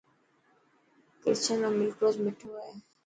[1.23, 2.71] ڪرشن رو ملڪروس مٺو هي.